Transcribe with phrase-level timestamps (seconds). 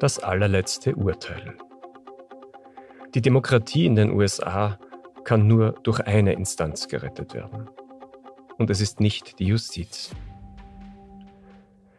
[0.00, 1.56] Das allerletzte Urteil.
[3.14, 4.78] Die Demokratie in den USA
[5.24, 7.68] kann nur durch eine Instanz gerettet werden.
[8.58, 10.14] Und es ist nicht die Justiz.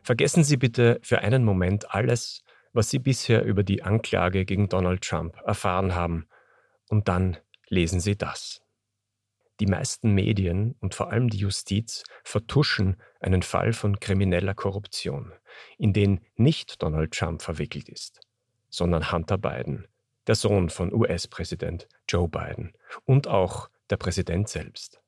[0.01, 5.01] Vergessen Sie bitte für einen Moment alles, was Sie bisher über die Anklage gegen Donald
[5.01, 6.27] Trump erfahren haben,
[6.87, 7.37] und dann
[7.67, 8.61] lesen Sie das.
[9.59, 15.33] Die meisten Medien und vor allem die Justiz vertuschen einen Fall von krimineller Korruption,
[15.77, 18.21] in den nicht Donald Trump verwickelt ist,
[18.69, 19.87] sondern Hunter Biden,
[20.27, 25.01] der Sohn von US-Präsident Joe Biden und auch der Präsident selbst.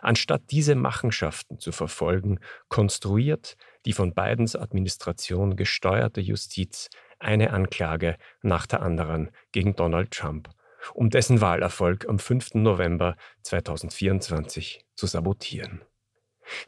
[0.00, 8.66] Anstatt diese Machenschaften zu verfolgen, konstruiert die von Bidens Administration gesteuerte Justiz eine Anklage nach
[8.66, 10.50] der anderen gegen Donald Trump
[10.94, 12.54] um dessen Wahlerfolg am 5.
[12.54, 15.82] November 2024 zu sabotieren.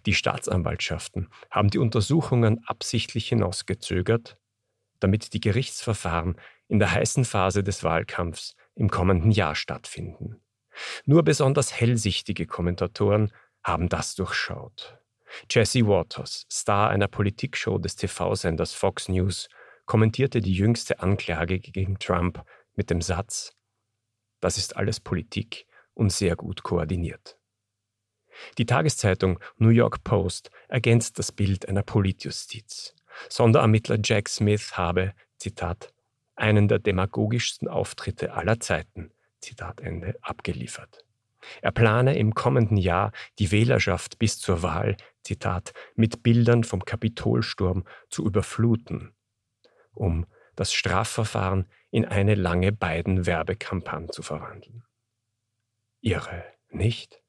[0.07, 4.37] Die Staatsanwaltschaften haben die Untersuchungen absichtlich hinausgezögert,
[5.01, 6.37] damit die Gerichtsverfahren
[6.69, 10.41] in der heißen Phase des Wahlkampfs im kommenden Jahr stattfinden.
[11.05, 14.99] Nur besonders hellsichtige Kommentatoren haben das durchschaut.
[15.51, 19.49] Jesse Waters, Star einer Politikshow des TV-Senders Fox News,
[19.87, 22.45] kommentierte die jüngste Anklage gegen Trump
[22.75, 23.53] mit dem Satz,
[24.41, 27.39] das ist alles Politik und sehr gut koordiniert.
[28.59, 32.95] Die Tageszeitung New York Post ergänzt das Bild einer Politjustiz.
[33.29, 35.93] Sonderermittler Jack Smith habe, Zitat,
[36.37, 41.05] einen der demagogischsten Auftritte aller Zeiten, Zitat Ende, abgeliefert.
[41.63, 47.85] Er plane im kommenden Jahr die Wählerschaft bis zur Wahl, Zitat, mit Bildern vom Kapitolsturm
[48.09, 49.13] zu überfluten,
[49.93, 54.85] um das Strafverfahren in eine lange beiden Werbekampagne zu verwandeln.
[56.01, 57.23] Irre, nicht?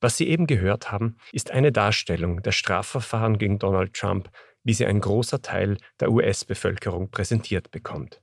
[0.00, 4.30] Was Sie eben gehört haben, ist eine Darstellung der Strafverfahren gegen Donald Trump,
[4.64, 8.20] wie sie ein großer Teil der US-Bevölkerung präsentiert bekommt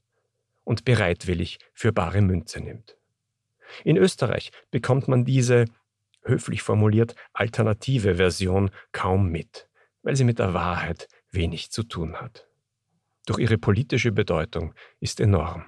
[0.63, 2.97] und bereitwillig für bare Münze nimmt.
[3.83, 5.65] In Österreich bekommt man diese,
[6.23, 9.69] höflich formuliert, alternative Version kaum mit,
[10.01, 12.48] weil sie mit der Wahrheit wenig zu tun hat
[13.29, 15.65] doch ihre politische Bedeutung ist enorm.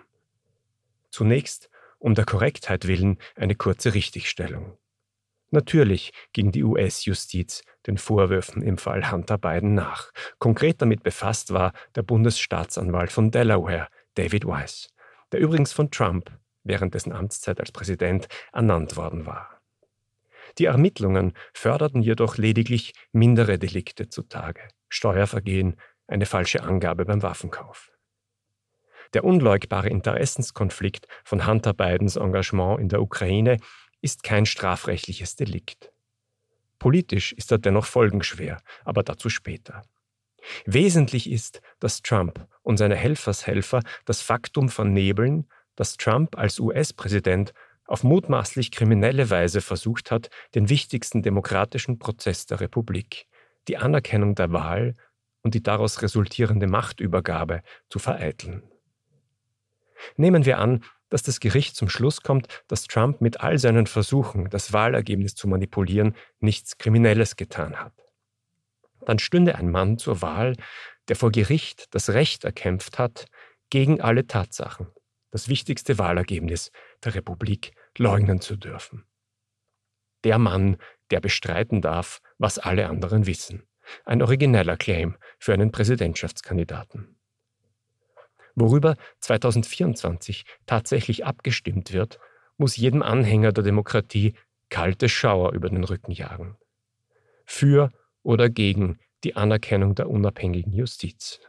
[1.12, 4.78] Zunächst, um der Korrektheit willen, eine kurze Richtigstellung.
[5.52, 10.12] Natürlich ging die US-Justiz den Vorwürfen im Fall Hunter Biden nach.
[10.40, 14.90] Konkret damit befasst war der Bundesstaatsanwalt von Delaware, David Weiss,
[15.32, 16.32] der übrigens von Trump
[16.64, 19.62] während dessen Amtszeit als Präsident ernannt worden war.
[20.58, 25.78] Die Ermittlungen förderten jedoch lediglich mindere Delikte zutage, Steuervergehen,
[26.12, 27.92] eine falsche Angabe beim Waffenkauf.
[29.14, 33.58] Der unleugbare Interessenskonflikt von Hunter Bidens Engagement in der Ukraine
[34.02, 35.92] ist kein strafrechtliches Delikt.
[36.80, 39.84] Politisch ist er dennoch folgenschwer, aber dazu später.
[40.66, 47.54] Wesentlich ist, dass Trump und seine Helfershelfer das Faktum vernebeln, dass Trump als US-Präsident
[47.86, 53.28] auf mutmaßlich kriminelle Weise versucht hat, den wichtigsten demokratischen Prozess der Republik,
[53.68, 54.96] die Anerkennung der Wahl
[55.44, 58.64] und die daraus resultierende Machtübergabe zu vereiteln.
[60.18, 64.50] Nehmen wir an, dass das Gericht zum Schluss kommt, dass Trump mit all seinen Versuchen,
[64.50, 67.94] das Wahlergebnis zu manipulieren, nichts Kriminelles getan hat.
[69.06, 70.56] Dann stünde ein Mann zur Wahl,
[71.08, 73.26] der vor Gericht das Recht erkämpft hat,
[73.70, 74.88] gegen alle Tatsachen,
[75.32, 76.72] das wichtigste Wahlergebnis
[77.04, 79.06] der Republik leugnen zu dürfen.
[80.24, 80.78] Der Mann,
[81.10, 83.64] der bestreiten darf, was alle anderen wissen.
[84.06, 87.18] Ein origineller Claim für einen Präsidentschaftskandidaten.
[88.56, 92.20] Worüber 2024 tatsächlich abgestimmt wird,
[92.58, 94.34] muss jedem Anhänger der Demokratie
[94.70, 96.58] kalte Schauer über den Rücken jagen.
[97.46, 97.92] Für
[98.24, 101.40] oder gegen die Anerkennung der unabhängigen Justiz.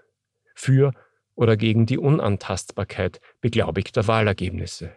[0.55, 0.93] Für
[1.35, 4.97] oder gegen die Unantastbarkeit beglaubigter Wahlergebnisse.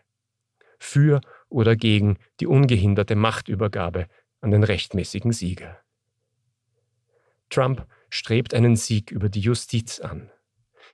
[0.79, 4.07] Für oder gegen die ungehinderte Machtübergabe
[4.41, 5.84] an den rechtmäßigen Sieger.
[7.49, 10.31] Trump strebt einen Sieg über die Justiz an.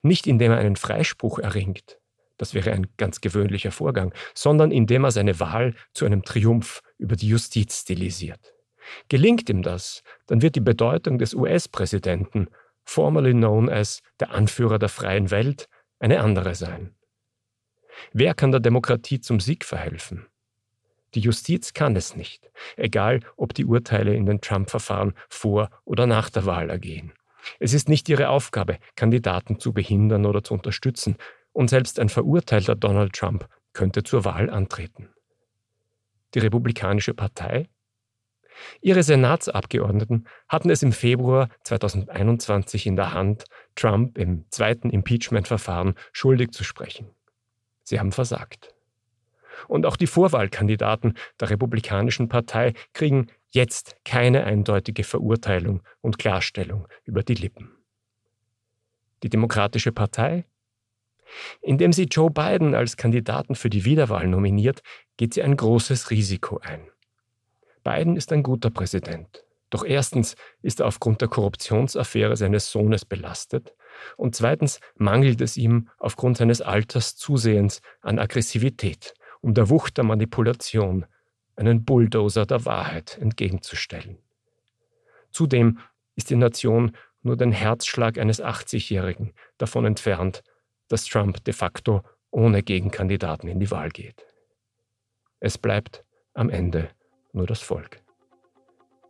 [0.01, 1.99] Nicht indem er einen Freispruch erringt,
[2.41, 7.15] das wäre ein ganz gewöhnlicher Vorgang, sondern indem er seine Wahl zu einem Triumph über
[7.15, 8.55] die Justiz stilisiert.
[9.09, 12.47] Gelingt ihm das, dann wird die Bedeutung des US-Präsidenten,
[12.83, 15.67] formerly known as der Anführer der freien Welt,
[15.99, 16.95] eine andere sein.
[18.11, 20.25] Wer kann der Demokratie zum Sieg verhelfen?
[21.13, 26.29] Die Justiz kann es nicht, egal ob die Urteile in den Trump-Verfahren vor oder nach
[26.29, 27.13] der Wahl ergehen.
[27.59, 31.17] Es ist nicht ihre Aufgabe, Kandidaten zu behindern oder zu unterstützen,
[31.53, 35.09] und selbst ein verurteilter Donald Trump könnte zur Wahl antreten.
[36.33, 37.67] Die Republikanische Partei?
[38.81, 46.51] Ihre Senatsabgeordneten hatten es im Februar 2021 in der Hand, Trump im zweiten Impeachment-Verfahren schuldig
[46.51, 47.09] zu sprechen.
[47.83, 48.73] Sie haben versagt.
[49.67, 57.23] Und auch die Vorwahlkandidaten der Republikanischen Partei kriegen jetzt keine eindeutige Verurteilung und Klarstellung über
[57.23, 57.71] die Lippen.
[59.23, 60.45] Die Demokratische Partei?
[61.61, 64.81] Indem sie Joe Biden als Kandidaten für die Wiederwahl nominiert,
[65.17, 66.87] geht sie ein großes Risiko ein.
[67.83, 69.43] Biden ist ein guter Präsident.
[69.69, 73.73] Doch erstens ist er aufgrund der Korruptionsaffäre seines Sohnes belastet
[74.17, 80.03] und zweitens mangelt es ihm aufgrund seines Alters zusehends an Aggressivität, um der Wucht der
[80.03, 81.05] Manipulation
[81.55, 84.17] einen Bulldozer der Wahrheit entgegenzustellen.
[85.31, 85.79] Zudem
[86.15, 90.43] ist die Nation nur den Herzschlag eines 80-Jährigen davon entfernt,
[90.87, 92.01] dass Trump de facto
[92.31, 94.25] ohne Gegenkandidaten in die Wahl geht.
[95.39, 96.03] Es bleibt
[96.33, 96.89] am Ende
[97.33, 98.01] nur das Volk.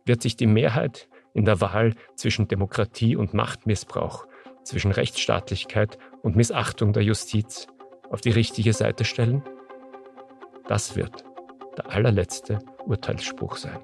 [0.04, 4.26] Wird sich die Mehrheit in der Wahl zwischen Demokratie und Machtmissbrauch,
[4.64, 7.66] zwischen Rechtsstaatlichkeit und Missachtung der Justiz
[8.10, 9.42] auf die richtige Seite stellen?
[10.68, 11.24] Das wird
[11.76, 13.78] der allerletzte Urteilsspruch sein.